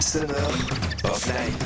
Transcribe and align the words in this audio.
Summer 0.00 0.34
of 1.04 1.26
Life. 1.26 1.58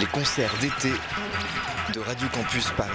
Les 0.00 0.06
concerts 0.06 0.54
d'été 0.62 0.94
de 1.92 2.00
Radio 2.00 2.26
Campus 2.32 2.70
Paris. 2.70 2.88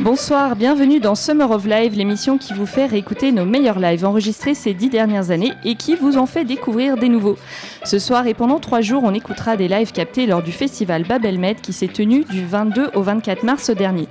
Bonsoir, 0.00 0.56
bienvenue 0.56 0.98
dans 0.98 1.14
Summer 1.14 1.50
of 1.50 1.66
Live, 1.66 1.94
l'émission 1.94 2.38
qui 2.38 2.54
vous 2.54 2.64
fait 2.64 2.86
réécouter 2.86 3.32
nos 3.32 3.44
meilleurs 3.44 3.78
lives 3.78 4.06
enregistrés 4.06 4.54
ces 4.54 4.72
dix 4.72 4.88
dernières 4.88 5.30
années 5.30 5.52
et 5.62 5.74
qui 5.74 5.94
vous 5.94 6.16
en 6.16 6.24
fait 6.24 6.46
découvrir 6.46 6.96
des 6.96 7.10
nouveaux. 7.10 7.36
Ce 7.84 7.98
soir 7.98 8.26
et 8.26 8.34
pendant 8.34 8.58
trois 8.58 8.82
jours, 8.82 9.02
on 9.04 9.14
écoutera 9.14 9.56
des 9.56 9.66
lives 9.66 9.92
captés 9.92 10.26
lors 10.26 10.42
du 10.42 10.52
festival 10.52 11.04
Babelmed 11.04 11.60
qui 11.60 11.72
s'est 11.72 11.88
tenu 11.88 12.24
du 12.24 12.44
22 12.44 12.90
au 12.94 13.02
24 13.02 13.42
mars 13.42 13.70
dernier. 13.70 14.06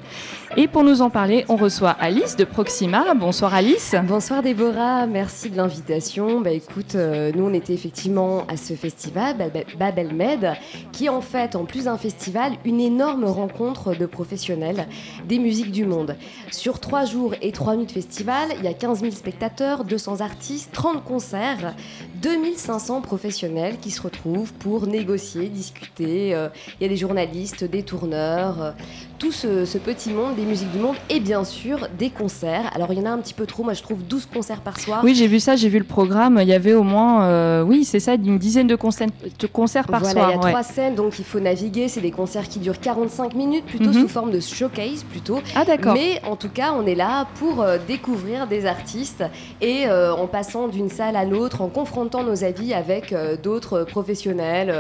Et 0.58 0.68
pour 0.68 0.84
nous 0.84 1.02
en 1.04 1.12
parler, 1.12 1.46
on 1.48 1.56
reçoit 1.56 1.92
Alice 1.92 2.36
de 2.36 2.44
Proxima. 2.44 3.14
Bonsoir 3.14 3.54
Alice. 3.54 3.96
Bonsoir 4.06 4.42
Déborah, 4.42 5.06
merci 5.06 5.50
de 5.52 5.56
l'invitation. 5.58 6.42
Bah 6.42 6.50
écoute, 6.52 6.96
euh, 6.96 7.32
nous 7.36 7.46
on 7.46 7.54
était 7.54 7.74
effectivement 7.74 8.46
à 8.48 8.58
ce 8.58 8.74
festival 8.74 9.38
Bab- 9.38 9.64
Babelmed, 9.78 10.54
qui 10.92 11.06
est 11.06 11.10
en 11.10 11.22
fait, 11.22 11.56
en 11.56 11.66
plus 11.66 11.84
d'un 11.86 11.98
festival, 11.98 12.54
une 12.66 12.82
énorme 12.82 13.26
rencontre 13.26 13.94
de 13.96 14.06
professionnels 14.08 14.88
des 15.28 15.38
musiques 15.38 15.72
du 15.72 15.86
monde. 15.86 16.16
Sur 16.52 16.80
trois 16.80 17.06
jours 17.06 17.36
et 17.44 17.52
trois 17.52 17.76
nuits 17.76 17.86
de 17.86 17.92
festival, 17.92 18.50
il 18.58 18.66
y 18.66 18.68
a 18.68 18.74
15 18.74 19.02
000 19.02 19.12
spectateurs, 19.12 19.84
200 19.86 20.20
artistes, 20.22 20.72
30 20.74 21.04
concerts, 21.06 21.76
2500 22.24 23.02
professionnels 23.02 23.78
qui 23.80 23.92
se 23.92 24.02
retrouvent 24.02 24.54
pour 24.54 24.88
négocier, 24.88 25.48
discuter. 25.48 26.34
Euh, 26.34 26.50
Il 26.80 26.84
y 26.84 26.86
a 26.88 26.90
des 26.90 26.98
journalistes, 26.98 27.64
des 27.64 27.84
tourneurs, 27.84 28.62
euh, 28.62 28.72
tout 29.20 29.32
ce, 29.34 29.66
ce 29.66 29.78
petit 29.78 30.12
monde 30.12 30.36
des 30.38 30.44
musiques 30.44 30.72
du 30.72 30.80
monde 30.80 30.96
et 31.10 31.20
bien 31.20 31.44
sûr 31.44 31.88
des 32.00 32.10
concerts. 32.10 32.72
Alors 32.74 32.92
il 32.94 33.00
y 33.00 33.02
en 33.02 33.06
a 33.06 33.10
un 33.12 33.18
petit 33.18 33.34
peu 33.34 33.46
trop, 33.46 33.64
moi 33.64 33.74
je 33.74 33.84
trouve 33.84 34.02
12 34.04 34.28
concerts 34.34 34.62
par 34.62 34.80
soir. 34.80 35.02
Oui, 35.04 35.14
j'ai 35.14 35.28
vu 35.28 35.40
ça, 35.42 35.58
j'ai 35.58 35.68
vu 35.68 35.78
le 35.78 35.84
programme. 35.84 36.40
Il 36.42 36.48
y 36.48 36.54
avait 36.54 36.74
au 36.74 36.84
moins, 36.84 37.24
euh, 37.26 37.62
oui, 37.62 37.84
c'est 37.84 38.00
ça, 38.00 38.14
une 38.16 38.38
dizaine 38.38 38.68
de 38.68 38.76
concerts, 38.78 39.10
de 39.38 39.48
concerts 39.48 39.88
par 39.88 40.00
voilà, 40.00 40.14
soir. 40.14 40.30
il 40.30 40.32
y 40.32 40.36
a 40.36 40.40
ouais. 40.46 40.50
trois 40.52 40.64
scènes, 40.64 40.96
donc 40.96 41.20
il 41.20 41.26
faut 41.26 41.40
naviguer. 41.42 41.90
C'est 41.90 42.00
des 42.02 42.12
concerts 42.12 42.48
qui 42.48 42.60
durent 42.60 42.80
45 42.80 43.34
minutes, 43.36 43.66
plutôt 43.66 43.90
Mhm. 43.92 44.02
sous 44.02 44.08
forme 44.08 44.32
de 44.32 44.40
showcase, 44.40 45.04
plutôt. 45.04 45.40
Ah 45.56 45.66
d'accord. 45.66 45.94
Mais 45.96 46.22
en 46.26 46.38
tout 46.38 46.50
cas, 46.50 46.74
on 46.78 46.86
est 46.88 46.96
là 46.96 47.28
pour 47.36 47.62
euh, 47.62 47.78
découvrir 47.88 48.48
des 48.48 48.66
artistes 48.66 49.24
et 49.62 49.86
euh, 49.88 50.14
en 50.14 50.28
passant 50.28 50.70
d'une 50.70 50.90
salle 50.90 51.18
à 51.18 51.26
l'autre, 51.26 51.62
en 51.62 51.68
confrontant 51.68 52.24
nos 52.24 52.46
avis 52.46 52.74
avec 52.74 53.14
d'autres 53.44 53.84
professionnels. 53.84 54.74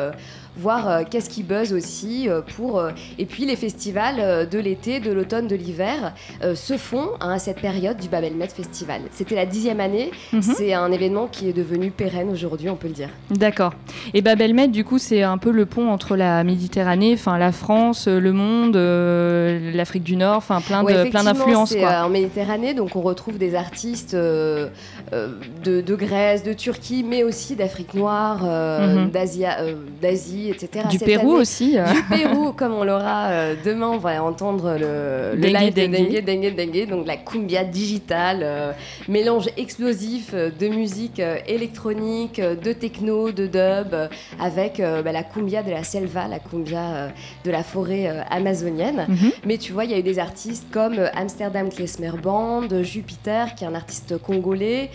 Voir 0.57 0.89
euh, 0.89 1.03
qu'est-ce 1.09 1.29
qui 1.29 1.43
buzz 1.43 1.73
aussi 1.73 2.27
euh, 2.27 2.41
pour 2.55 2.79
euh, 2.79 2.91
et 3.17 3.25
puis 3.25 3.45
les 3.45 3.55
festivals 3.55 4.47
de 4.49 4.59
l'été, 4.59 4.99
de 4.99 5.11
l'automne, 5.11 5.47
de 5.47 5.55
l'hiver 5.55 6.13
se 6.55 6.77
font 6.77 7.09
hein, 7.21 7.33
à 7.33 7.39
cette 7.39 7.59
période 7.61 7.97
du 7.97 8.09
Babelmed 8.09 8.51
Festival. 8.51 9.01
C'était 9.11 9.35
la 9.35 9.45
dixième 9.45 9.79
année. 9.79 10.11
Mhm. 10.33 10.41
C'est 10.41 10.73
un 10.73 10.91
événement 10.91 11.27
qui 11.27 11.49
est 11.49 11.53
devenu 11.53 11.91
pérenne 11.91 12.29
aujourd'hui, 12.29 12.69
on 12.69 12.75
peut 12.75 12.87
le 12.87 12.93
dire. 12.93 13.09
D'accord. 13.31 13.73
Et 14.13 14.21
Babelmed, 14.21 14.71
du 14.71 14.83
coup, 14.83 14.97
c'est 14.97 15.23
un 15.23 15.37
peu 15.37 15.51
le 15.51 15.65
pont 15.65 15.89
entre 15.89 16.15
la 16.15 16.43
Méditerranée, 16.43 17.13
enfin 17.13 17.37
la 17.37 17.51
France, 17.51 18.07
le 18.07 18.31
monde, 18.33 18.75
euh, 18.75 19.71
l'Afrique 19.73 20.03
du 20.03 20.15
Nord, 20.15 20.37
enfin 20.37 20.61
plein 20.61 20.83
Ouais, 20.83 21.05
de 21.05 21.09
plein 21.09 21.23
d'influences 21.23 21.73
euh, 21.75 22.01
en 22.03 22.09
Méditerranée, 22.09 22.73
donc 22.73 22.95
on 22.95 23.01
retrouve 23.01 23.37
des 23.37 23.55
artistes 23.55 24.13
euh, 24.13 24.69
de, 25.63 25.81
de 25.81 25.95
Grèce, 25.95 26.43
de 26.43 26.53
Turquie, 26.53 27.03
mais 27.07 27.23
aussi 27.23 27.55
d'Afrique 27.55 27.93
noire, 27.93 28.43
Mhm. 28.43 29.09
d'Asie, 29.11 29.45
etc. 30.47 30.85
Du 30.89 30.97
Cette 30.97 31.05
Pérou 31.07 31.31
année- 31.31 31.41
aussi. 31.41 31.77
euh. 31.77 31.85
Du 31.91 32.03
Pérou, 32.03 32.53
comme 32.53 32.73
on 32.73 32.83
l'aura 32.83 33.27
euh, 33.29 33.55
demain, 33.65 33.87
on 33.89 33.97
va 33.97 34.23
entendre 34.23 34.77
le, 34.79 35.35
le 35.35 35.41
Dengue, 35.41 35.61
live 35.61 35.73
de 35.73 35.85
dengue. 35.97 36.23
Dengue, 36.23 36.55
Dengue, 36.55 36.89
donc 36.89 37.05
la 37.07 37.17
cumbia 37.17 37.63
digitale, 37.65 38.39
euh, 38.43 38.71
mélange 39.07 39.49
explosif 39.57 40.33
de 40.33 40.67
musique 40.69 41.21
électronique, 41.47 42.39
de 42.39 42.73
techno, 42.73 43.31
de 43.31 43.45
dub, 43.47 43.95
avec 44.39 44.79
bah, 45.03 45.11
la 45.11 45.23
cumbia 45.23 45.63
de 45.63 45.71
la 45.71 45.83
selva, 45.83 46.27
la 46.27 46.39
cumbia 46.39 47.09
de 47.43 47.51
la 47.51 47.63
forêt 47.63 48.09
amazonienne. 48.29 49.05
Mhm. 49.07 49.31
Mais 49.45 49.57
tu 49.57 49.73
vois, 49.73 49.85
il 49.85 49.91
y 49.91 49.93
a 49.93 49.97
eu 49.97 50.03
des 50.03 50.19
artistes 50.19 50.67
comme 50.71 50.95
Amsterdam 51.15 51.69
Klezmer 51.69 52.11
Band, 52.21 52.67
Jupiter, 52.83 53.55
qui 53.55 53.63
est 53.63 53.67
un 53.67 53.75
artiste 53.75 54.17
congolais, 54.21 54.89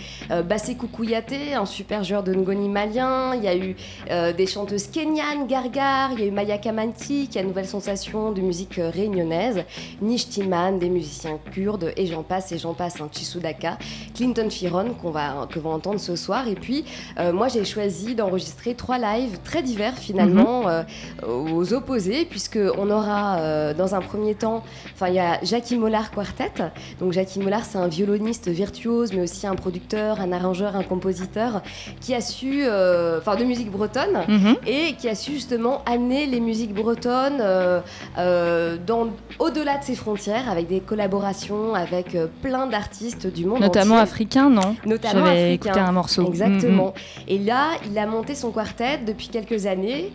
Bassé 0.49 0.75
Kouyaté, 0.77 1.55
un 1.55 1.67
super 1.67 2.05
joueur 2.05 2.23
de 2.23 2.35
ngoni 2.35 2.69
malien. 2.69 3.35
Il 3.35 3.43
y 3.43 3.49
a 3.49 3.57
eu 3.57 3.77
euh, 4.11 4.33
des 4.33 4.47
chanteuses 4.47 4.87
kenyanes, 4.87 5.34
Gargar. 5.43 6.13
Il 6.13 6.21
y 6.21 6.23
a 6.23 6.27
eu 6.27 6.31
Maya 6.31 6.59
Kamanti, 6.59 7.29
qui 7.29 7.39
a 7.39 7.43
une 7.43 7.49
nouvelle 7.49 7.67
sensation 7.67 8.33
de 8.33 8.41
musique 8.41 8.79
euh, 8.79 8.91
réunionnaise. 8.91 9.65
Nish 10.01 10.29
Timan, 10.29 10.79
des 10.79 10.89
musiciens 10.89 11.39
kurdes, 11.53 11.93
et 11.97 12.07
j'en 12.07 12.23
passe, 12.23 12.53
et 12.53 12.59
j'en 12.59 12.75
passe, 12.75 13.01
un 13.01 13.09
Chisudaka. 13.13 13.79
Clinton 14.15 14.49
Firon, 14.49 14.95
qu'on 14.95 15.11
va, 15.11 15.49
que 15.51 15.59
va 15.59 15.71
entendre 15.71 15.99
ce 15.99 16.17
soir. 16.17 16.47
Et 16.49 16.55
puis, 16.55 16.85
euh, 17.19 17.33
moi, 17.33 17.49
j'ai 17.49 17.65
choisi 17.65 18.15
d'enregistrer 18.15 18.75
trois 18.75 18.99
lives 18.99 19.39
très 19.45 19.63
divers, 19.63 19.99
finalement, 19.99 20.69
euh, 20.69 20.83
aux 21.27 21.73
opposés, 21.73 22.25
puisqu'on 22.25 22.91
aura, 22.91 23.39
euh, 23.39 23.75
dans 23.75 23.95
un 23.95 24.01
premier 24.01 24.35
temps, 24.35 24.63
Enfin, 24.95 25.09
il 25.09 25.15
y 25.15 25.19
a 25.19 25.43
Jackie 25.43 25.77
Mollard 25.77 26.13
Quartet. 26.13 26.53
Donc, 27.01 27.13
Jackie 27.13 27.41
Mollard, 27.41 27.65
c'est 27.65 27.79
un 27.79 27.89
violoniste 27.89 28.49
virtuose, 28.49 29.13
mais 29.13 29.23
aussi 29.23 29.47
un 29.47 29.57
producteur, 29.57 30.21
un 30.21 30.31
arrangeur, 30.31 30.77
un 30.77 30.85
compositeur 30.85 31.63
qui 32.01 32.15
a 32.15 32.21
su, 32.21 32.63
enfin, 32.63 33.35
de 33.35 33.45
musique 33.45 33.73
bretonne. 33.73 34.25
Mhm. 34.29 34.57
Et 34.67 34.93
qui 34.95 35.09
a 35.09 35.15
su 35.15 35.24
justement 35.33 35.83
amener 35.87 36.27
les 36.27 36.41
musiques 36.41 36.75
bretonnes 36.75 37.39
euh, 37.41 37.81
euh, 38.19 38.77
dans- 38.87 39.09
au-delà 39.39 39.79
de 39.79 39.85
ses 39.85 39.95
frontières 39.95 40.49
avec 40.51 40.67
des 40.69 40.81
collaborations 40.81 41.75
avec 41.75 42.15
euh, 42.15 42.27
plein 42.43 42.67
d'artistes 42.67 43.27
du 43.27 43.45
monde 43.47 43.61
Notamment 43.61 43.95
entier. 43.97 44.03
africain, 44.03 44.51
non? 44.51 44.77
Notamment 44.87 45.27
J'avais 45.27 45.55
écouté 45.55 45.79
un 45.81 45.93
morceau. 45.93 46.27
Exactement. 46.29 46.95
Et 47.29 47.39
là, 47.39 47.71
il 47.91 47.99
a 47.99 48.07
monté 48.07 48.35
son 48.35 48.51
quartet 48.51 48.99
depuis 48.99 49.29
quelques 49.29 49.67
années. 49.67 50.13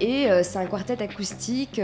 et 0.00 0.26
c'est 0.42 0.58
un 0.58 0.66
quartet 0.66 1.02
acoustique 1.02 1.80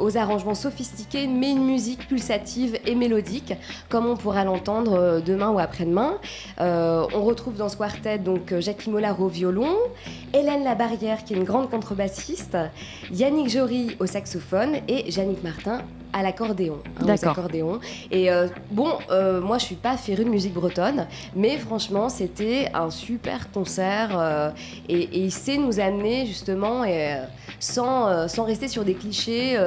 aux 0.00 0.16
arrangements 0.16 0.54
sophistiqués, 0.54 1.26
mais 1.26 1.50
une 1.52 1.64
musique 1.64 2.06
pulsative 2.08 2.78
et 2.86 2.94
mélodique, 2.94 3.54
comme 3.88 4.06
on 4.06 4.16
pourra 4.16 4.44
l'entendre 4.44 5.20
demain 5.24 5.50
ou 5.50 5.58
après-demain. 5.58 6.14
Euh, 6.60 7.04
on 7.14 7.22
retrouve 7.22 7.56
dans 7.56 7.68
ce 7.68 7.76
quartet 7.76 8.18
donc 8.18 8.54
Jackie 8.58 8.90
Mollard 8.90 9.20
au 9.20 9.28
violon, 9.28 9.76
Hélène 10.34 10.64
Labarrière 10.64 11.24
qui 11.24 11.34
est 11.34 11.36
une 11.36 11.44
grande 11.44 11.67
contrebassiste, 11.68 12.56
Yannick 13.12 13.48
Jory 13.48 13.96
au 14.00 14.06
saxophone 14.06 14.76
et 14.88 15.10
Yannick 15.10 15.42
Martin 15.42 15.82
à 16.12 16.22
l'accordéon. 16.22 16.78
hein, 17.00 17.04
D'accord. 17.04 17.32
accordéons. 17.32 17.80
Et 18.10 18.30
euh, 18.32 18.48
bon, 18.70 18.88
euh, 19.10 19.40
moi 19.40 19.58
je 19.58 19.64
suis 19.66 19.74
pas 19.74 19.96
férue 19.96 20.24
de 20.24 20.30
musique 20.30 20.54
bretonne, 20.54 21.06
mais 21.36 21.58
franchement 21.58 22.08
c'était 22.08 22.70
un 22.74 22.90
super 22.90 23.50
concert 23.52 24.18
euh, 24.18 24.50
et, 24.88 25.00
et 25.00 25.18
il 25.20 25.32
sait 25.32 25.58
nous 25.58 25.80
amener 25.80 26.24
justement 26.26 26.84
et, 26.84 27.16
sans, 27.60 28.26
sans 28.28 28.44
rester 28.44 28.68
sur 28.68 28.84
des 28.84 28.94
clichés. 28.94 29.58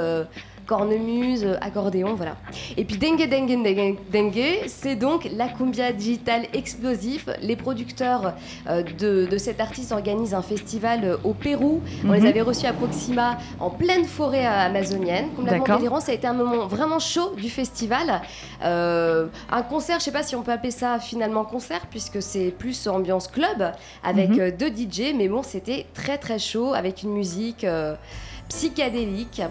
Cornemuse, 0.65 1.45
accordéon, 1.61 2.15
voilà. 2.15 2.35
Et 2.77 2.85
puis 2.85 2.97
Dengue 2.97 3.27
Dengue 3.29 3.63
Dengue, 3.63 3.97
Dengue, 4.11 4.63
c'est 4.67 4.95
donc 4.95 5.27
la 5.35 5.47
cumbia 5.47 5.91
digitale 5.91 6.43
explosif. 6.53 7.27
Les 7.41 7.55
producteurs 7.55 8.33
euh, 8.69 8.83
de, 8.83 9.25
de 9.25 9.37
cet 9.37 9.59
artiste 9.59 9.91
organisent 9.91 10.33
un 10.33 10.41
festival 10.41 11.01
euh, 11.03 11.17
au 11.23 11.33
Pérou. 11.33 11.81
On 12.03 12.07
Mhm. 12.07 12.13
les 12.15 12.27
avait 12.29 12.41
reçus 12.41 12.65
à 12.65 12.73
Proxima 12.73 13.37
en 13.59 13.69
pleine 13.69 14.05
forêt 14.05 14.45
euh, 14.45 14.65
amazonienne. 14.67 15.29
Complètement 15.35 15.75
délirant. 15.77 15.99
Ça 15.99 16.11
a 16.11 16.15
été 16.15 16.27
un 16.27 16.33
moment 16.33 16.67
vraiment 16.67 16.99
chaud 16.99 17.33
du 17.35 17.49
festival. 17.49 18.21
Euh, 18.63 19.27
un 19.51 19.61
concert, 19.61 19.99
je 19.99 20.05
sais 20.05 20.11
pas 20.11 20.23
si 20.23 20.35
on 20.35 20.41
peut 20.43 20.51
appeler 20.51 20.71
ça 20.71 20.99
finalement 20.99 21.43
concert, 21.45 21.87
puisque 21.89 22.21
c'est 22.21 22.51
plus 22.51 22.87
ambiance 22.87 23.27
club 23.27 23.71
avec 24.03 24.29
Mhm. 24.29 24.51
deux 24.51 24.69
DJ. 24.69 25.13
Mais 25.15 25.27
bon, 25.27 25.43
c'était 25.43 25.85
très 25.93 26.17
très 26.17 26.39
chaud 26.39 26.73
avec 26.73 27.03
une 27.03 27.11
musique 27.13 27.63
euh, 27.63 27.95
psychédélique. 28.49 29.41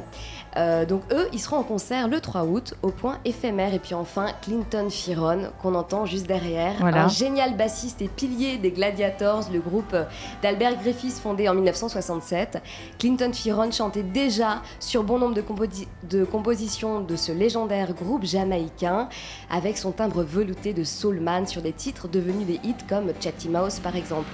Euh, 0.57 0.85
donc 0.85 1.03
eux, 1.13 1.29
ils 1.33 1.39
seront 1.39 1.57
en 1.59 1.63
concert 1.63 2.09
le 2.09 2.21
3 2.21 2.43
août 2.45 2.75
au 2.83 2.91
point 2.91 3.19
éphémère. 3.25 3.73
Et 3.75 3.79
puis 3.79 3.95
enfin, 3.95 4.27
Clinton 4.43 4.89
Firon, 4.91 5.51
qu'on 5.63 5.75
entend 5.75 6.07
juste 6.07 6.27
derrière. 6.27 6.75
Voilà. 6.81 7.05
Un 7.05 7.09
génial 7.09 7.57
bassiste 7.57 8.03
et 8.03 8.09
pilier 8.09 8.59
des 8.59 8.71
Gladiators, 8.73 9.45
le 9.53 9.61
groupe 9.61 9.97
d'Albert 10.43 10.77
Griffiths 10.83 11.21
fondé 11.21 11.49
en 11.49 11.55
1967. 11.55 12.61
Clinton 12.99 13.31
Firon 13.33 13.71
chantait 13.71 14.03
déjà 14.03 14.63
sur 14.81 15.05
bon 15.05 15.19
nombre 15.19 15.35
de, 15.35 15.43
composi- 15.43 15.87
de 16.09 16.25
compositions 16.25 17.01
de 17.01 17.17
ce 17.17 17.33
légendaire 17.33 17.93
groupe 17.95 18.25
jamaïcain, 18.25 19.09
avec 19.51 19.79
son 19.79 19.93
timbre 19.93 20.23
velouté 20.23 20.73
de 20.73 20.85
soulman 20.85 21.47
sur 21.47 21.63
des 21.63 21.73
titres 21.73 22.09
devenus 22.09 22.47
des 22.47 22.61
hits 22.65 22.75
comme 22.89 23.13
Chatty 23.21 23.49
Mouse 23.49 23.79
par 23.79 23.95
exemple. 23.97 24.29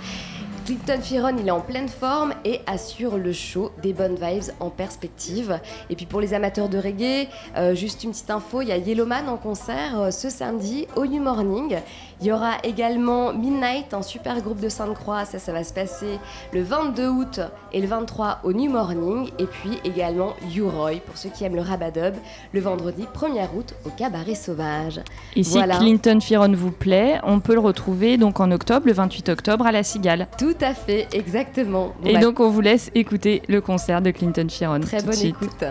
Clinton 0.67 1.01
Firon, 1.01 1.37
il 1.39 1.47
est 1.47 1.53
en 1.53 1.61
pleine 1.61 1.89
forme 1.89 2.35
et 2.45 2.59
assure 2.67 3.19
le 3.19 3.33
show 3.33 3.71
des 3.85 3.93
bonnes 3.93 4.17
vibes 4.17 4.51
en 4.59 4.69
perspective. 4.69 5.61
Et 5.91 5.95
puis 5.95 6.07
pour 6.07 6.21
les 6.21 6.35
amateurs 6.35 6.69
de 6.69 6.77
reggae, 6.77 7.29
euh, 7.57 7.77
juste 7.77 8.03
une 8.03 8.11
petite 8.11 8.31
info, 8.31 8.63
il 8.63 8.69
y 8.69 8.73
a 8.73 8.77
Yellowman 8.77 9.29
en 9.29 9.37
concert 9.37 10.01
euh, 10.01 10.11
ce 10.11 10.29
samedi 10.29 10.89
au 10.97 11.07
New 11.07 11.23
Morning. 11.23 11.77
Il 12.21 12.27
y 12.27 12.33
aura 12.33 12.53
également 12.65 13.35
Midnight, 13.35 13.93
un 13.93 14.01
super 14.01 14.41
groupe 14.41 14.61
de 14.61 14.71
Sainte-Croix. 14.71 15.27
Ça, 15.27 15.39
ça 15.39 15.53
va 15.53 15.63
se 15.65 15.73
passer 15.75 16.19
le 16.53 16.63
22 16.63 17.09
août 17.09 17.41
et 17.73 17.81
le 17.81 17.87
23 17.87 18.41
au 18.43 18.55
New 18.55 18.71
Morning. 18.71 19.29
Et 19.39 19.45
puis 19.45 19.79
également 19.85 20.35
U-Roy, 20.55 21.01
pour 21.05 21.19
ceux 21.19 21.29
qui 21.29 21.45
aiment 21.45 21.57
le 21.57 21.61
rabadub, 21.61 22.15
le 22.53 22.61
vendredi 22.61 23.07
1er 23.15 23.49
août 23.55 23.75
au 23.85 23.91
Cabaret 23.91 24.35
Sauvage. 24.35 25.01
Et 25.35 25.43
si 25.43 25.59
Clinton 25.61 26.19
Firon 26.21 26.53
vous 26.53 26.71
plaît, 26.71 27.21
on 27.23 27.41
peut 27.41 27.55
le 27.55 27.61
retrouver 27.61 28.17
donc 28.17 28.41
en 28.41 28.51
octobre, 28.51 28.87
le 28.87 28.95
28 28.95 29.29
octobre 29.29 29.67
à 29.67 29.73
La 29.73 29.83
Cigale. 29.83 30.27
Tout 30.39 30.57
à 30.63 30.73
fait, 30.73 31.09
exactement. 31.13 31.93
et 32.05 32.15
bah, 32.15 32.21
donc 32.21 32.41
on 32.41 32.49
vous 32.49 32.63
laisse 32.63 32.91
écouter 32.95 33.43
le 33.49 33.61
concert 33.61 34.01
de 34.01 34.11
Clinton 34.11 34.47
Firon. 34.49 34.81
Très 34.81 35.03
bonne 35.03 35.21
écoute. 35.23 35.65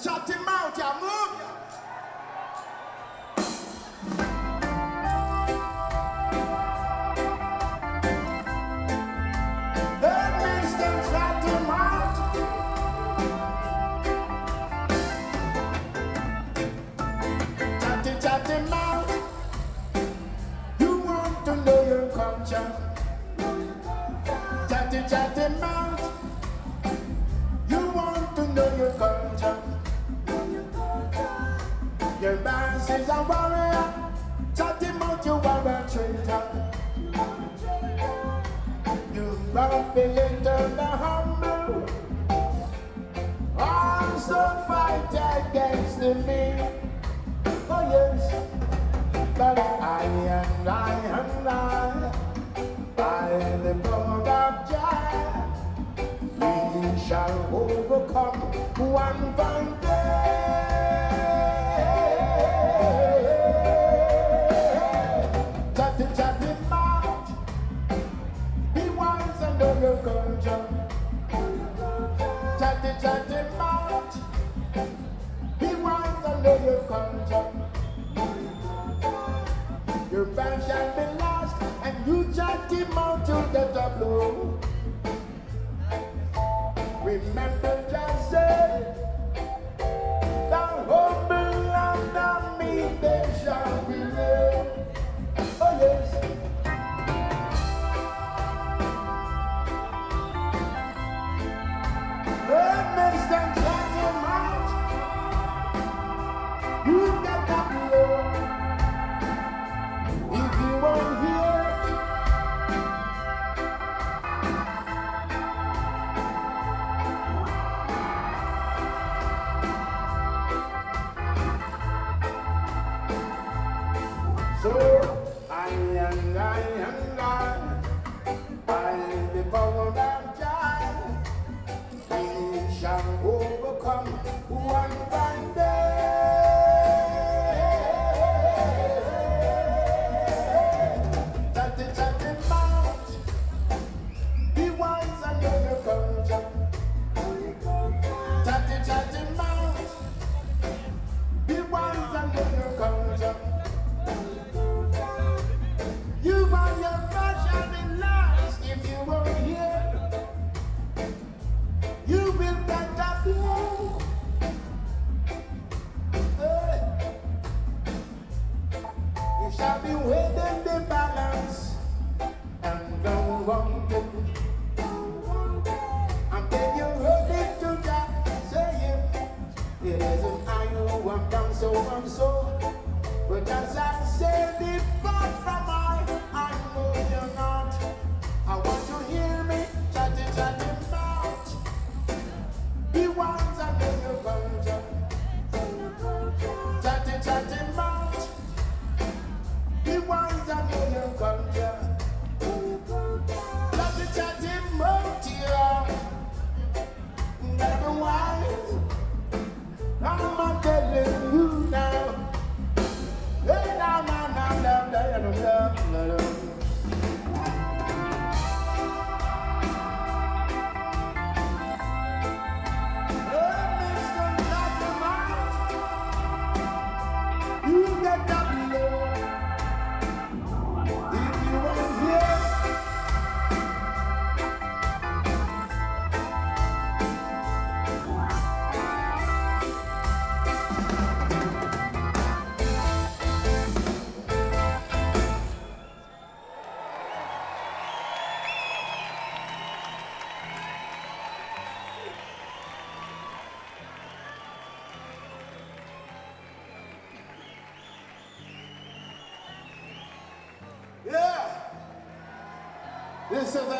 chapter 0.00 0.37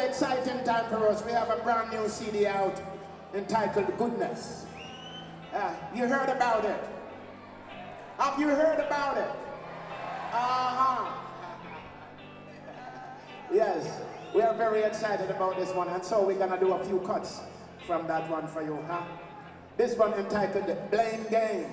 exciting 0.08 0.64
time 0.64 0.88
for 0.88 1.06
us. 1.08 1.22
We 1.24 1.32
have 1.32 1.50
a 1.50 1.62
brand 1.62 1.90
new 1.90 2.08
CD 2.08 2.46
out 2.46 2.80
entitled 3.34 3.96
Goodness. 3.98 4.64
Uh, 5.54 5.74
you 5.94 6.06
heard 6.06 6.30
about 6.30 6.64
it? 6.64 6.82
Have 8.18 8.40
you 8.40 8.48
heard 8.48 8.80
about 8.80 9.18
it? 9.18 9.30
Uh-huh. 10.32 11.12
Yes, 13.52 14.00
we 14.34 14.42
are 14.42 14.54
very 14.54 14.82
excited 14.82 15.30
about 15.30 15.56
this 15.56 15.74
one, 15.74 15.88
and 15.88 16.02
so 16.02 16.26
we're 16.26 16.38
gonna 16.38 16.58
do 16.58 16.72
a 16.72 16.84
few 16.84 17.00
cuts 17.00 17.40
from 17.86 18.06
that 18.06 18.28
one 18.30 18.46
for 18.46 18.62
you, 18.62 18.78
huh? 18.88 19.02
This 19.76 19.96
one 19.96 20.14
entitled 20.14 20.90
Blame 20.90 21.24
Game. 21.30 21.66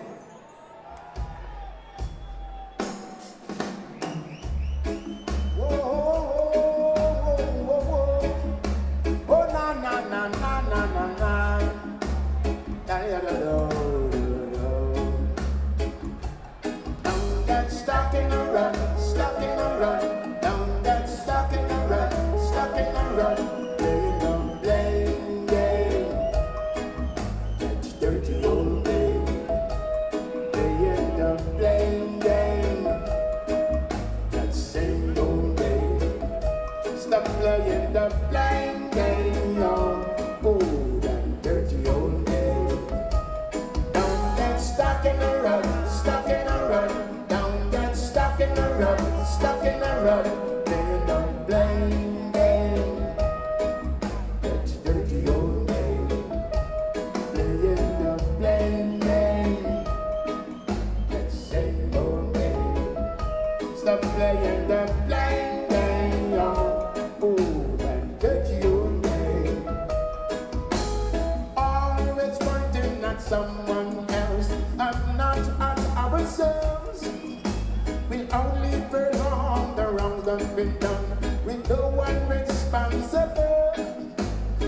done 80.39 80.55
been 80.55 80.77
done 80.79 81.05
with 81.45 81.69
no 81.69 81.89
one 81.89 82.27
responsible. 82.27 83.71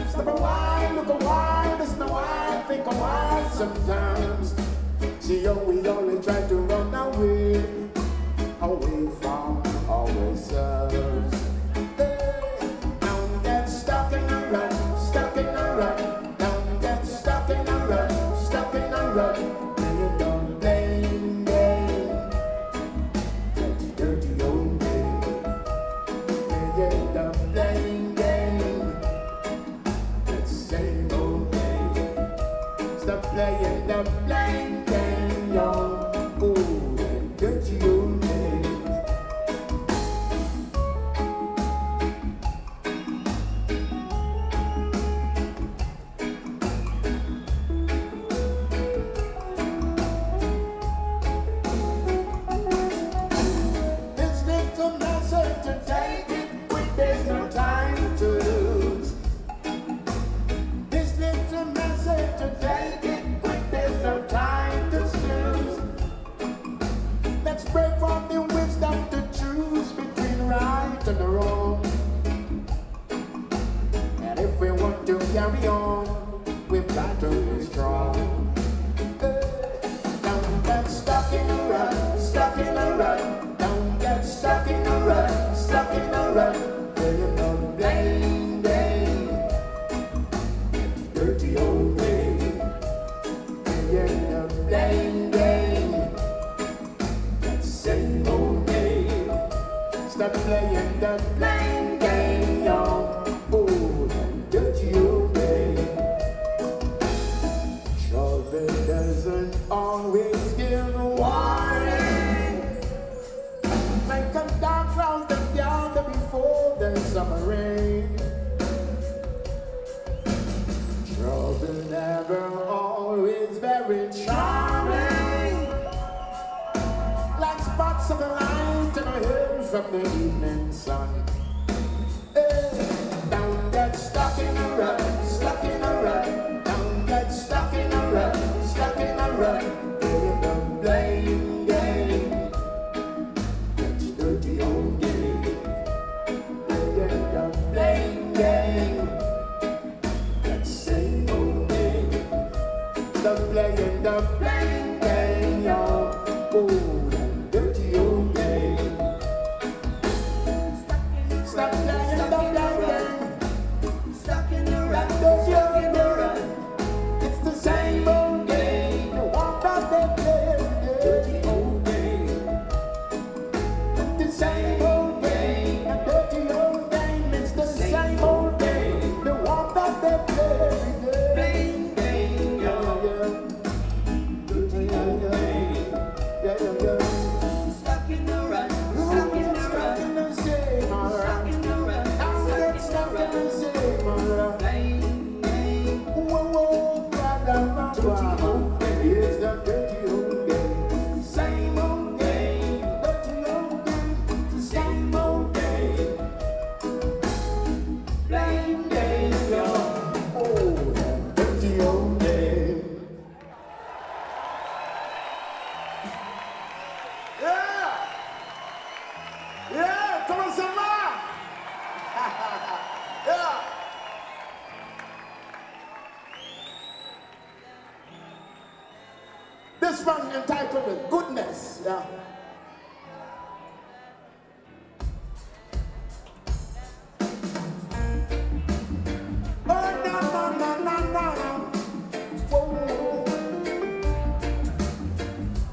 Stop 0.09 0.27
a 0.27 0.41
while, 0.41 0.93
look 0.95 1.09
a 1.09 1.25
while, 1.25 1.77
listen 1.77 2.01
a 2.01 2.07
while, 2.07 2.63
think 2.63 2.85
a 2.85 2.95
while 2.95 3.49
sometimes. 3.49 4.55
See, 5.19 5.45
oh, 5.47 5.55
we 5.55 5.85
only 5.87 6.23
try 6.23 6.39
to 6.47 6.66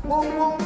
Woo, 0.05 0.21
woo. 0.37 0.64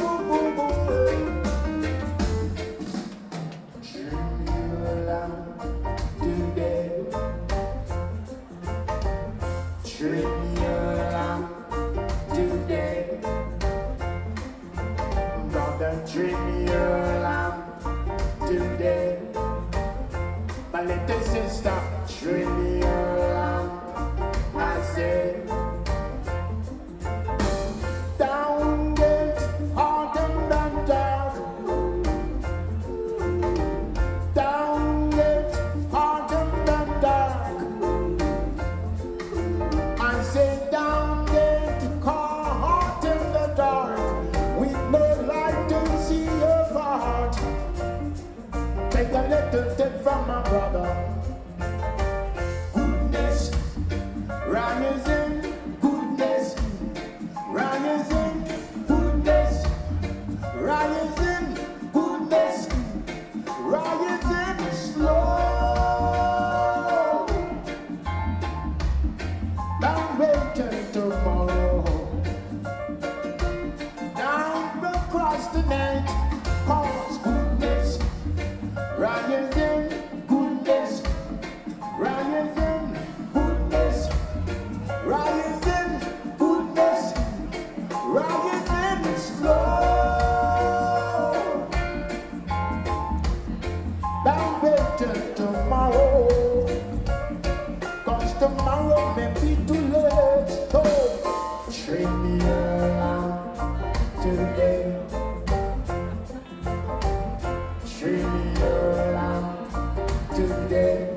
today. 110.47 111.09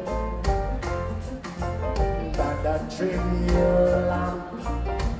But 2.36 2.66
a 2.66 2.80
trivial 2.94 4.00
lamp 4.10 4.60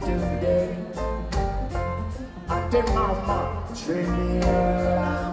today. 0.01 0.77
I 2.49 2.69
tell 2.71 2.87
my 2.89 2.95
Mama, 2.95 3.65
trivial 3.75 4.41
lamp. 4.41 5.32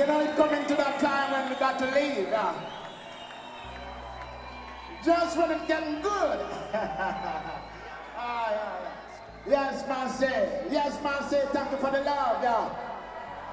You 0.00 0.06
know, 0.06 0.20
it's 0.20 0.34
coming 0.34 0.64
to 0.64 0.74
that 0.76 0.98
time 0.98 1.30
when 1.30 1.50
we 1.50 1.56
got 1.56 1.78
to 1.78 1.84
leave. 1.84 2.32
Uh, 2.32 2.54
just 5.04 5.36
when 5.36 5.50
it's 5.50 5.66
getting 5.68 6.00
good. 6.00 6.40
Yes, 9.46 9.84
yeah, 9.88 10.08
Say, 10.08 10.66
Yes, 10.70 11.02
man. 11.02 11.14
Yes, 11.30 11.48
Thank 11.52 11.70
you 11.72 11.76
for 11.78 11.90
the 11.90 12.00
love, 12.02 12.42
yeah. 12.42 12.68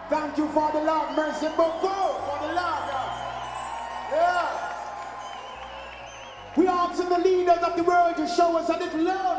Thank 0.10 0.38
you 0.38 0.48
for 0.50 0.72
the 0.72 0.82
love, 0.84 1.16
mercy, 1.16 1.48
but 1.58 1.82
go 1.82 2.20
for 2.28 2.48
the 2.48 2.54
love, 2.54 2.90
yeah. 2.92 4.12
yeah. 4.12 4.48
we 6.56 6.68
asking 6.68 7.10
the 7.10 7.20
leaders 7.20 7.58
of 7.60 7.76
the 7.76 7.84
world 7.84 8.18
to 8.18 8.28
show 8.28 8.58
us 8.58 8.70
a 8.70 8.78
little 8.78 9.04
love. 9.04 9.37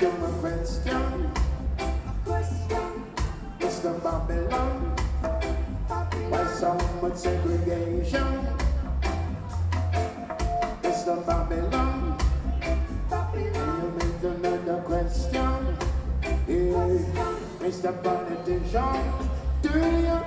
still 0.00 0.24
a 0.24 0.32
question. 0.40 1.30
A 1.78 2.14
question. 2.24 3.04
It's 3.60 3.80
Babylon. 3.80 4.96
Why 6.30 6.46
so 6.46 6.72
much 7.02 7.16
segregation? 7.16 8.48
It's 10.82 11.02
the 11.02 11.16
Babylon. 11.26 12.16
Babylon. 13.10 13.76
You 13.76 13.88
make 13.98 14.22
another 14.24 14.80
question. 14.86 14.88
question. 14.88 15.76
Yeah. 16.48 17.68
Mr. 17.68 17.92
Politician, 18.02 19.04
do 19.60 19.68
you 19.68 20.19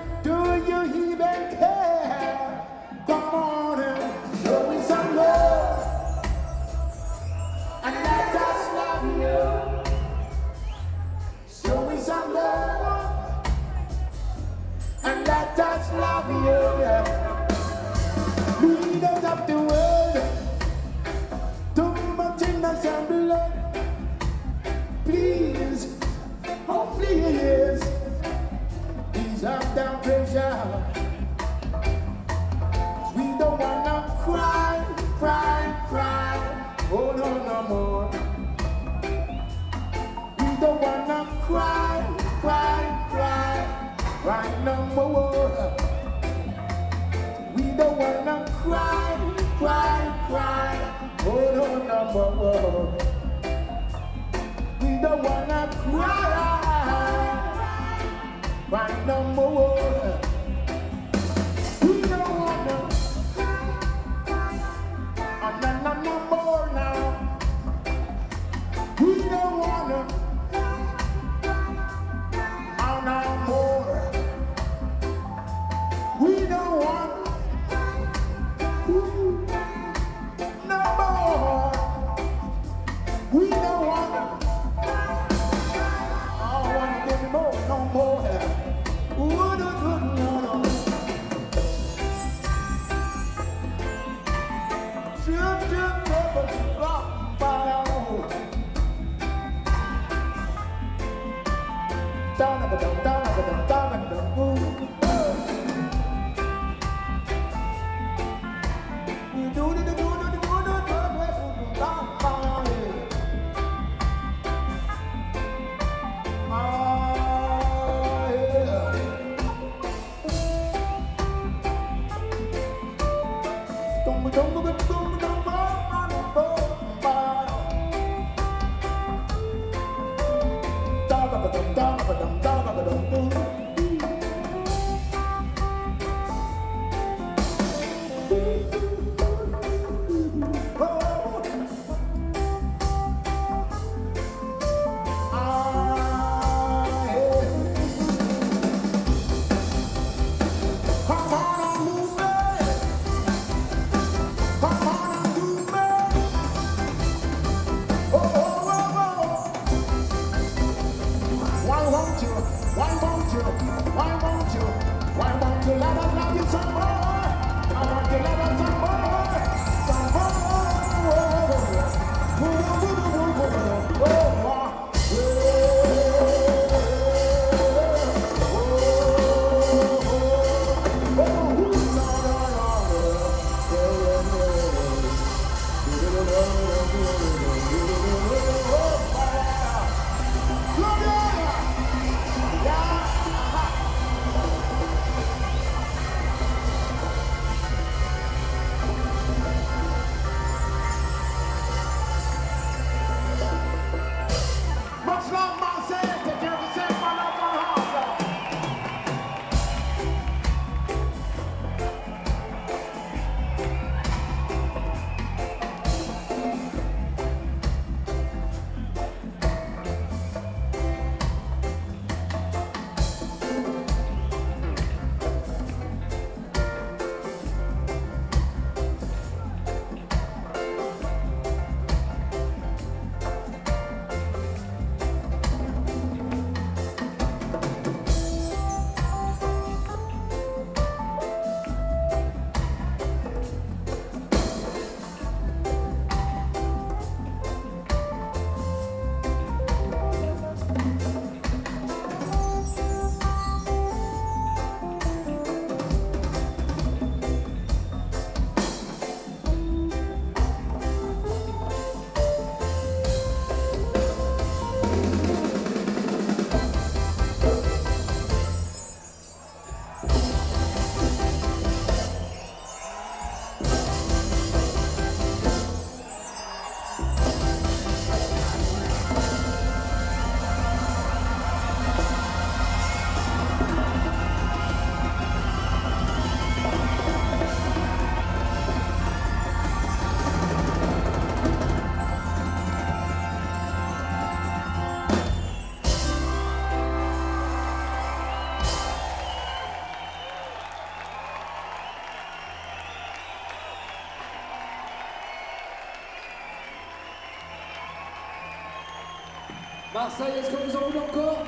Marseille, 309.94 310.40
est-ce 310.40 310.50
que 310.50 310.56
vous 310.56 310.76
en 310.76 310.88
voulez 310.88 311.00
encore? 311.00 311.44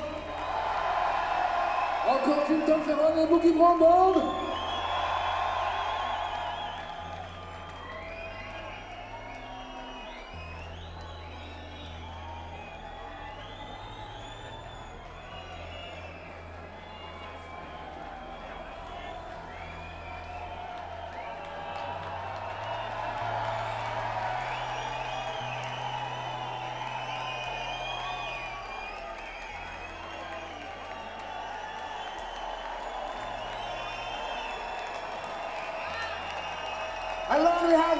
Encore 2.08 2.44
Clinton 2.44 2.80
Ferron 2.86 3.20
et 3.20 3.26
Boogie 3.26 3.52
Brand 3.52 4.45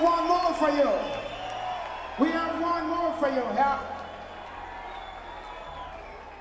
one 0.06 0.28
more 0.28 0.54
for 0.54 0.70
you. 0.70 0.90
We 2.18 2.30
have 2.32 2.62
one 2.62 2.88
more 2.88 3.12
for 3.18 3.28
you, 3.28 3.42
yeah? 3.58 3.78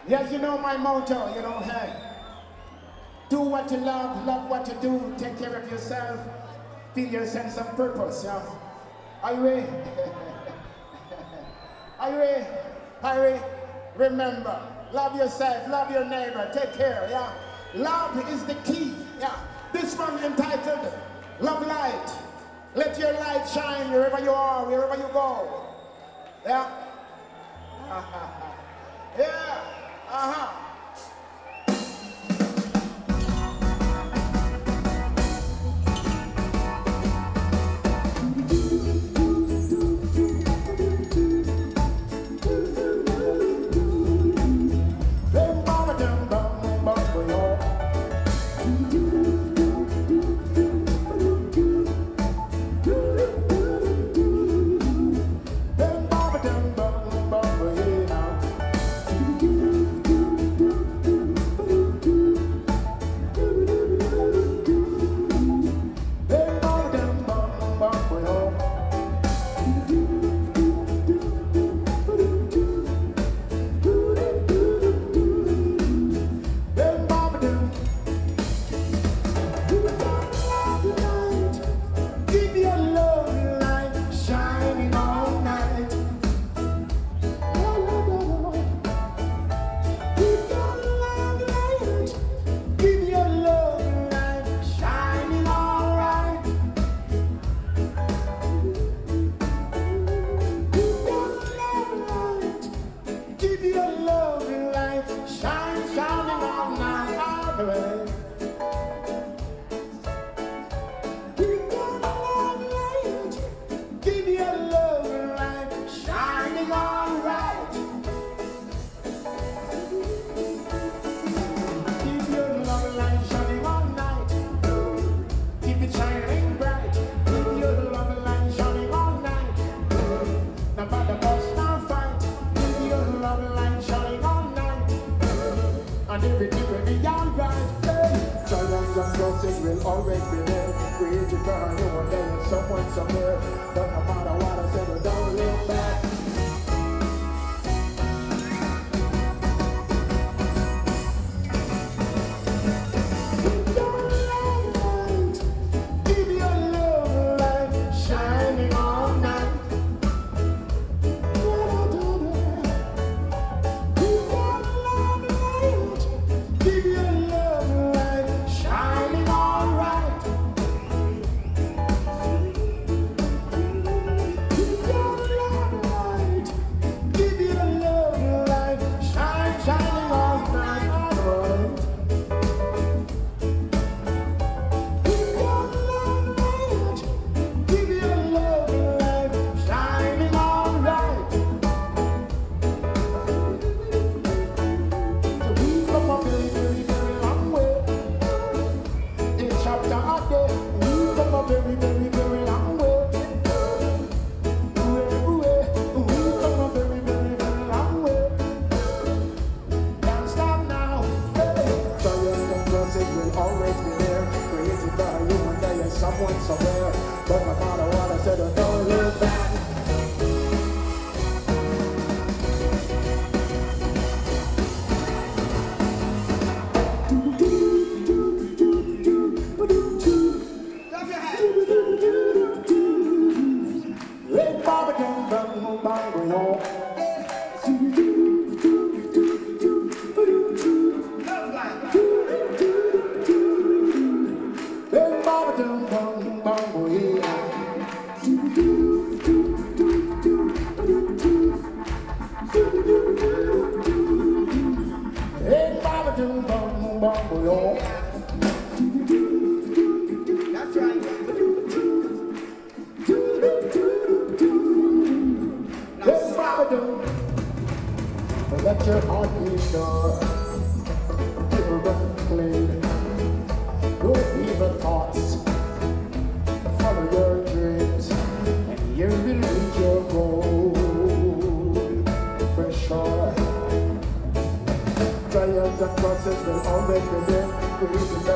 Yes, 0.07 0.31
you 0.31 0.37
know 0.37 0.57
my 0.59 0.77
motto, 0.77 1.33
you 1.35 1.41
know, 1.41 1.59
hey. 1.59 1.91
Do 3.29 3.41
what 3.41 3.71
you 3.71 3.77
love, 3.77 4.25
love 4.25 4.49
what 4.49 4.67
you 4.67 4.75
do, 4.81 5.15
take 5.17 5.39
care 5.39 5.55
of 5.55 5.69
yourself, 5.71 6.19
feel 6.93 7.09
your 7.09 7.25
sense 7.25 7.57
of 7.57 7.75
purpose, 7.75 8.21
yeah? 8.23 8.41
Are 9.23 9.33
you 9.33 9.41
ready? 9.41 9.67
Are 11.99 12.11
you 12.11 12.17
ready? 12.17 12.45
Are 13.01 13.29
you? 13.29 13.39
Remember, 13.95 14.61
love 14.93 15.15
yourself, 15.15 15.67
love 15.69 15.89
your 15.89 16.05
neighbor, 16.05 16.51
take 16.53 16.73
care, 16.73 17.07
yeah? 17.09 17.33
Love 17.73 18.29
is 18.29 18.43
the 18.45 18.53
key, 18.69 18.93
yeah? 19.19 19.33
This 19.73 19.97
one 19.97 20.23
entitled 20.23 20.93
Love 21.41 21.65
Light. 21.65 22.24
Let 22.75 22.99
your 22.99 23.13
light 23.13 23.47
shine 23.47 23.89
wherever 23.91 24.21
you 24.21 24.31
are, 24.31 24.65
wherever 24.65 24.97
you 24.97 25.07
go. 25.13 25.63
Yeah. 26.45 26.69
yeah. 29.17 29.61
Uh-huh. 30.11 30.64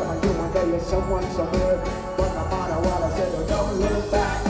I 0.08 0.20
do, 0.22 0.30
I 0.30 0.54
know 0.54 0.66
you're 0.68 0.80
someone 0.80 1.24
somewhere. 1.32 1.78
But 2.18 2.34
no 2.34 2.44
matter 2.50 2.80
what 2.88 3.04
I 3.04 3.18
said, 3.18 3.48
don't 3.48 3.80
look 3.80 4.12
back. 4.12 4.49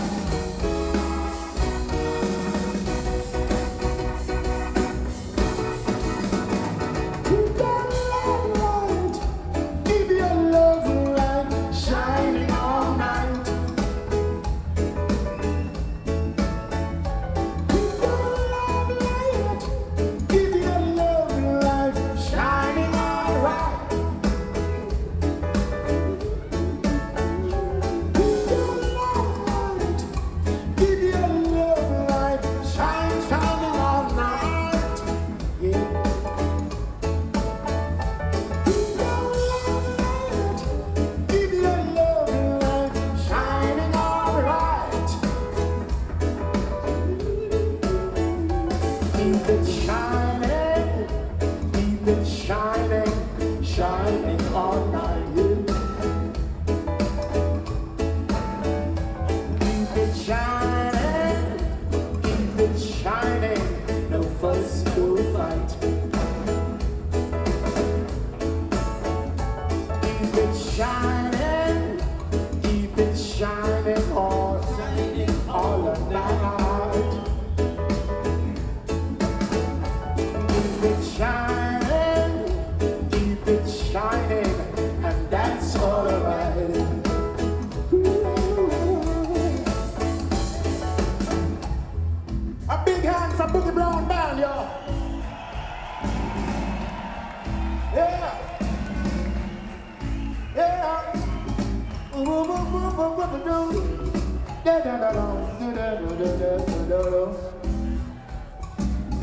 I 106.41 106.45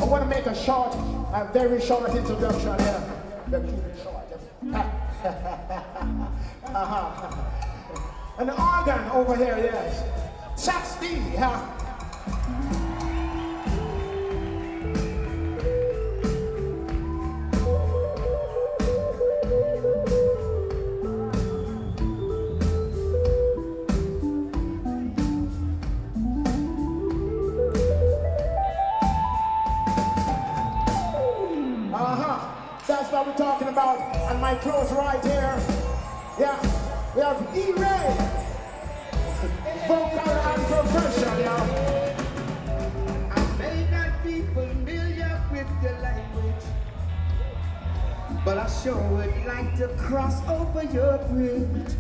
want 0.05 0.23
to 0.23 0.29
make 0.29 0.45
a 0.45 0.55
short, 0.55 0.95
a 1.33 1.49
very 1.51 1.81
short 1.81 2.11
introduction 2.11 2.79
here. 2.79 3.03
Let 3.51 3.65
me 3.65 3.71
keep 3.71 3.79
it 3.79 3.97
short. 4.03 4.17
uh-huh. 6.75 7.33
The 8.39 8.53
organ 8.53 9.11
over 9.13 9.35
here, 9.35 9.57
yes. 9.57 10.05
Stevie, 10.85 11.37
huh? 11.37 12.86
My 34.47 34.55
clothes 34.55 34.93
right 34.93 35.25
here. 35.25 35.59
Yeah. 36.39 36.57
We 37.17 37.21
have 37.21 37.41
E-Ray. 37.53 38.07
Vocal 39.89 40.35
and 40.51 40.63
percussion, 40.71 41.35
yeah. 41.41 42.17
I 43.35 43.41
may 43.59 43.91
not 43.91 44.13
be 44.23 44.43
familiar 44.55 45.43
with 45.51 45.67
language, 46.01 46.65
but 48.45 48.59
I 48.59 48.69
sure 48.69 49.03
would 49.15 49.37
like 49.47 49.77
to 49.79 49.89
cross 50.07 50.37
over 50.49 50.85
your 50.95 51.19
bridge. 51.29 51.97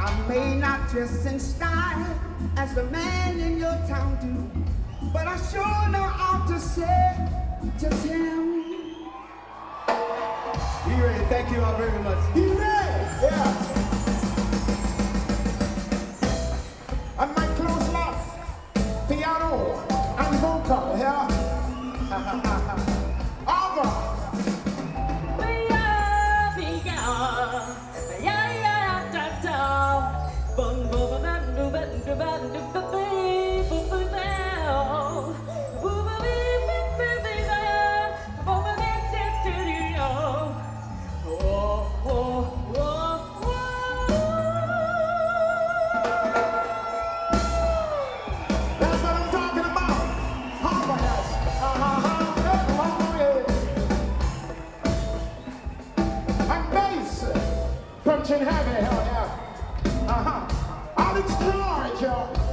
I 0.00 0.26
may 0.26 0.54
not 0.56 0.88
dress 0.88 1.26
in 1.26 1.38
style 1.38 2.18
as 2.56 2.74
the 2.74 2.84
man 2.84 3.38
in 3.38 3.58
your 3.58 3.76
town 3.92 4.16
do, 4.22 5.10
but 5.12 5.28
I 5.28 5.36
sure 5.50 5.88
know 5.90 6.08
how 6.20 6.46
to 6.46 6.58
say 6.58 7.28
to 7.80 7.88
them. 8.08 8.51
Thank 11.32 11.50
you 11.50 11.62
all 11.62 11.78
very 11.78 11.98
much. 12.00 12.36
E-Ray, 12.36 13.08
yeah. 13.22 13.56
And 17.20 17.34
my 17.34 17.46
close 17.56 17.88
left, 17.88 19.08
piano 19.08 19.82
and 20.18 20.36
vocal, 20.40 20.98
yeah. 20.98 22.68
lunch 58.22 58.40
and 58.40 58.48
have 58.48 58.66
hell 58.66 59.02
yeah. 59.06 60.12
Uh-huh. 60.12 60.92
I'll 60.96 61.16
explore 61.16 61.86
it, 61.86 62.00
y'all. 62.00 62.51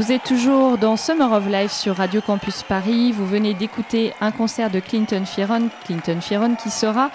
Vous 0.00 0.12
êtes 0.12 0.24
toujours 0.24 0.78
dans 0.78 0.96
Summer 0.96 1.30
of 1.30 1.46
Life 1.46 1.72
sur 1.72 1.96
Radio 1.96 2.22
Campus 2.22 2.62
Paris. 2.62 3.12
Vous 3.12 3.26
venez 3.26 3.52
d'écouter 3.52 4.14
un 4.22 4.30
concert 4.30 4.70
de 4.70 4.80
Clinton 4.80 5.26
Fieron, 5.26 5.68
Clinton 5.84 6.22
Fieron 6.22 6.54
qui 6.54 6.70
sera 6.70 7.10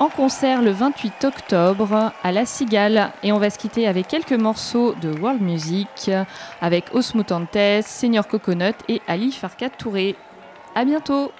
en 0.00 0.08
concert 0.08 0.60
le 0.60 0.72
28 0.72 1.26
octobre 1.26 2.12
à 2.24 2.32
La 2.32 2.44
Cigale. 2.44 3.12
Et 3.22 3.30
on 3.30 3.38
va 3.38 3.50
se 3.50 3.58
quitter 3.58 3.86
avec 3.86 4.08
quelques 4.08 4.32
morceaux 4.32 4.96
de 5.00 5.16
world 5.16 5.40
music 5.40 6.10
avec 6.60 6.92
Osmutantes, 6.92 7.84
Senior 7.84 8.26
Coconut 8.26 8.74
et 8.88 9.00
Ali 9.06 9.30
Farka 9.30 9.70
Touré. 9.70 10.16
À 10.74 10.84
bientôt! 10.84 11.30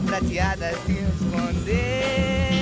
prateada 0.00 0.70
se 0.86 1.00
esconder. 1.00 2.57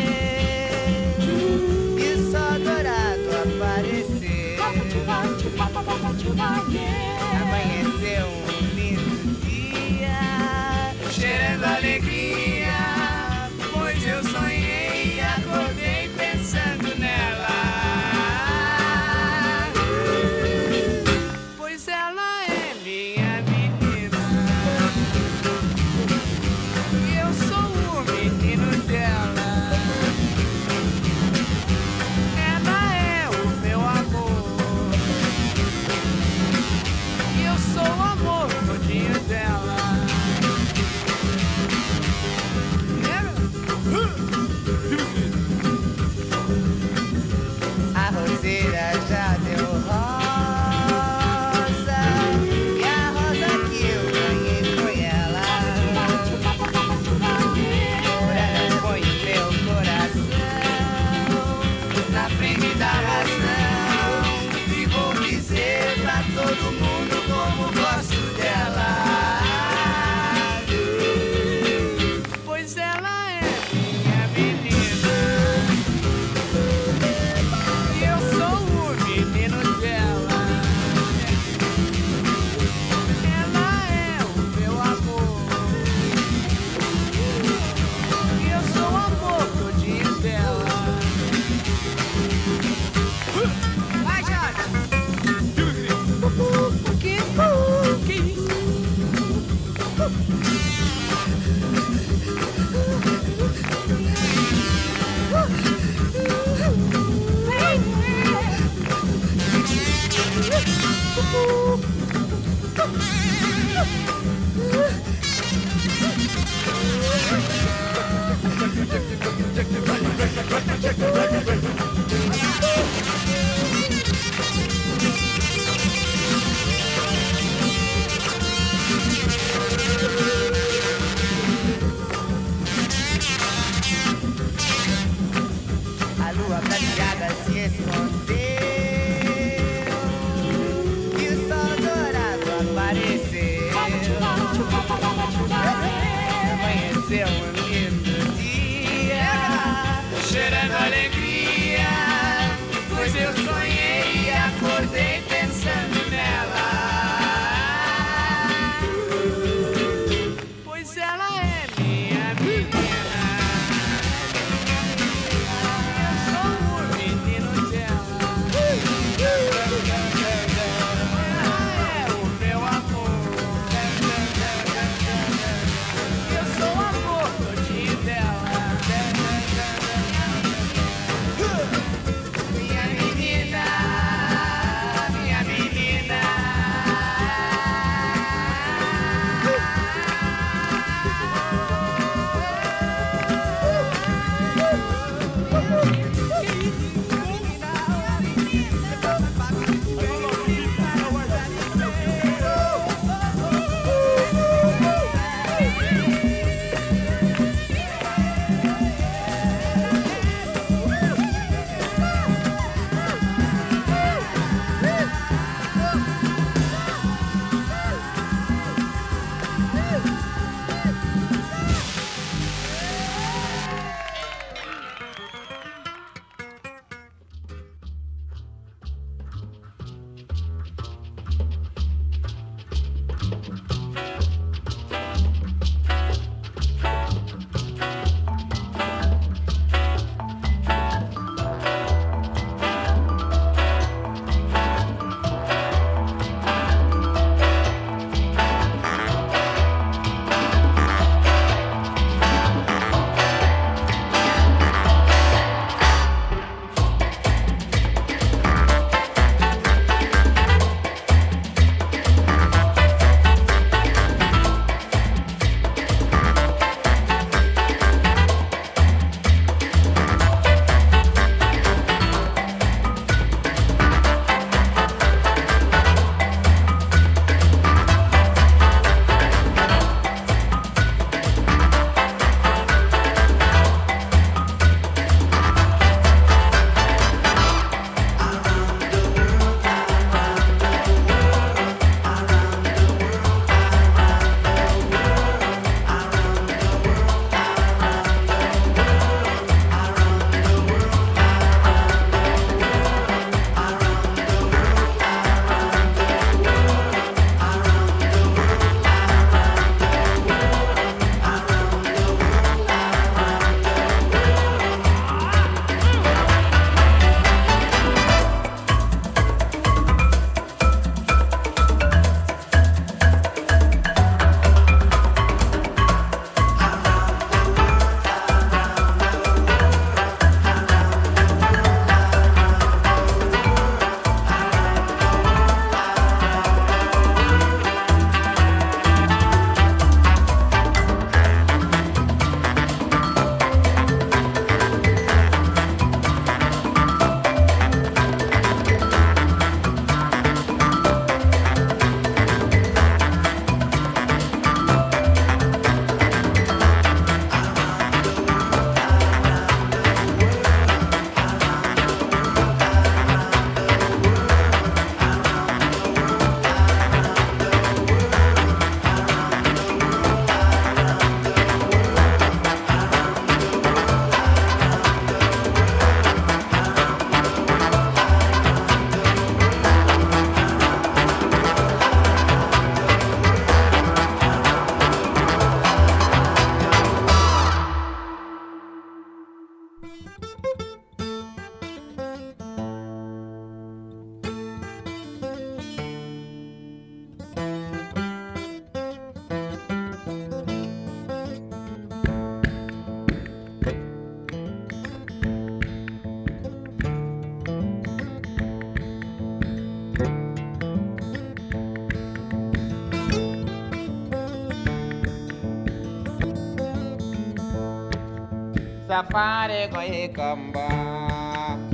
Safari 418.96 419.60
koye 419.74 420.04
kamba 420.16 420.66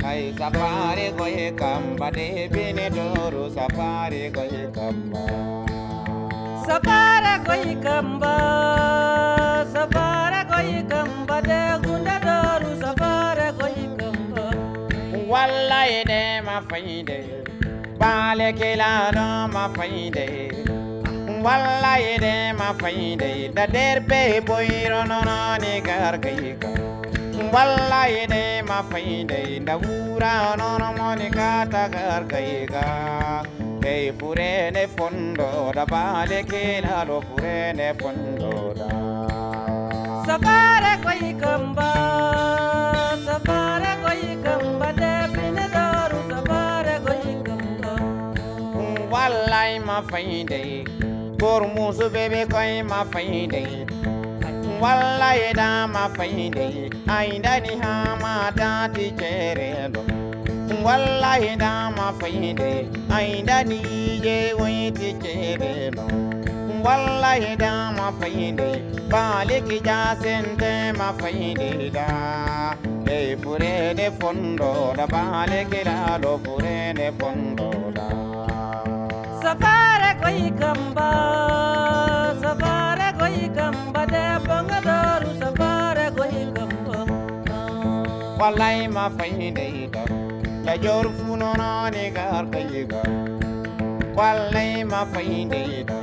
ay 0.09 0.23
safari 0.39 1.05
koye 1.19 1.47
kamba 1.61 2.07
de 2.17 2.25
bine 2.53 2.87
doru 2.95 3.43
safari 3.57 4.23
koye 4.35 4.63
kamba 4.75 5.23
Safara 6.67 7.33
koi 7.47 7.75
kamba, 7.85 8.33
safara 9.73 10.41
koi 10.51 10.75
kamba, 10.91 11.37
de 11.47 11.59
gunda 11.83 12.15
doru 12.27 12.71
safara 12.83 13.47
koi 13.59 13.83
kamba. 13.99 14.45
wallahi 15.31 15.99
de 16.11 16.21
ma 16.47 16.57
fayde 16.69 17.17
bale 17.99 18.47
kelano 18.59 19.27
ma 19.55 19.65
fayde 19.75 20.25
wallahi 21.45 22.13
de 22.23 22.35
ma 22.59 22.69
fayde 22.81 23.29
da 23.55 23.65
derbe 23.75 24.21
boyro 24.47 25.01
nono 25.11 25.37
ni 25.63 25.73
gar 25.87 26.15
kayka 26.25 26.62
wallahi 27.53 28.25
ma 28.65 28.81
mafaidai 28.81 29.59
na 29.65 29.73
wura 29.77 30.55
nono 30.59 30.87
moni 30.97 31.29
kata 31.29 31.81
gargaiga 31.93 32.85
kai 33.83 34.11
fure 34.17 34.71
ne 34.75 34.83
fondo 34.95 35.49
da 35.75 35.85
bale 35.91 36.39
ke 36.51 36.63
lalo 36.85 37.17
fure 37.27 37.57
ne 37.79 37.89
fondo 37.99 38.51
da 38.79 38.89
sakare 40.27 40.93
koi 41.05 41.29
kamba 41.43 41.89
sakare 43.27 43.93
koi 44.05 44.25
kamba 44.45 44.89
de 45.01 45.13
pine 45.35 45.65
daru 45.75 46.19
sakare 46.33 46.95
koi 47.05 47.21
kamba 47.45 47.93
wallahi 49.13 49.77
mafaidai 49.89 50.73
gormusu 51.41 52.09
bebe 52.17 52.41
koi 52.55 52.81
mafaidai 52.91 53.85
wallahi 54.81 55.53
da 55.61 55.69
mafaidai 55.95 56.92
aidani 57.07 57.77
hama 57.81 58.51
ta 58.55 58.87
ti 58.95 59.11
cerelo 59.19 60.03
wallahi 60.85 61.55
da 61.63 61.91
ma 61.97 62.07
faide 62.19 62.87
aidani 63.17 63.79
je 64.25 64.37
wai 64.59 64.91
ti 64.99 65.09
cerelo 65.23 66.05
wallahi 66.85 67.55
da 67.63 67.91
ma 67.97 68.07
faide 68.19 68.69
baliki 69.11 69.79
ja 69.87 70.15
sente 70.21 70.71
ma 70.97 71.13
faide 71.19 71.91
da. 71.97 72.07
De 73.05 73.35
de 73.93 74.09
fondo 74.19 74.93
da 74.97 75.05
baliki 75.05 75.83
lo 76.21 76.39
fure 76.43 76.93
de 76.95 77.11
fondo 77.19 77.69
da. 77.97 78.07
Safare 79.43 80.11
koi 80.21 80.51
kamba, 80.59 81.09
safare 82.41 83.09
koi 83.19 83.49
kamba 83.57 84.05
de 84.13 84.23
bangador 84.47 85.32
wallahi 88.39 88.87
ma 88.95 89.05
fayida 89.17 89.61
higa 89.73 90.03
ya 90.67 90.77
jor 90.83 91.05
funo 91.17 91.49
no 91.61 91.71
ne 91.95 92.05
gar 92.17 92.45
kayiga 92.53 93.01
wallahi 94.17 94.83
ma 94.91 95.01
fayida 95.13 95.59
higa 95.69 95.97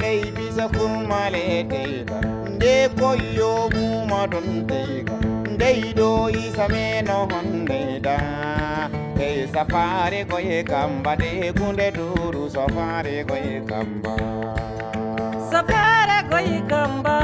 dai 0.00 0.20
bisa 0.36 0.66
kurma 0.74 1.20
le 1.34 1.44
teiga 1.72 2.18
de 2.62 2.74
koyo 2.98 3.52
mu 3.74 3.86
ma 4.10 4.20
don 4.32 4.48
teiga 4.70 5.16
dai 5.60 5.92
do 5.98 6.10
isame 6.42 6.84
no 7.08 7.18
honde 7.32 7.80
da 8.06 8.16
dai 9.18 9.36
safari 9.54 10.20
ko 10.32 10.38
kamba 10.72 11.12
de 11.22 11.30
kunde 11.58 11.88
duru 11.98 12.44
safari 12.56 13.16
ko 13.30 13.36
ye 13.46 13.56
kamba 13.70 14.14
safari 15.52 16.18
ko 16.30 16.38
ye 16.50 16.58
kamba 16.72 17.16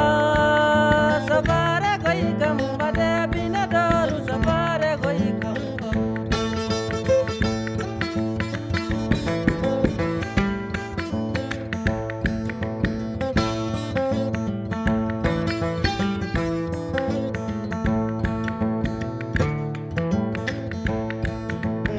safari 1.28 1.92
ko 2.04 2.10
ye 2.22 2.30
kamba 2.44 2.88
de 3.00 3.29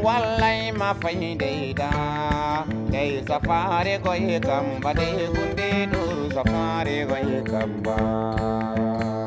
wallai 0.03 0.71
mafai 0.73 1.35
daida 1.41 1.89
dai 2.91 3.21
safare 3.27 3.95
goye 4.03 4.37
kamba 4.47 4.91
de 4.99 5.07
kunde 5.33 5.69
nuru 5.91 6.25
safare 6.35 6.97
goye 7.09 7.39
kamba. 7.51 7.95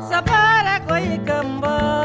Safare 0.09 0.75
goye 0.87 1.17
kamba. 1.27 2.04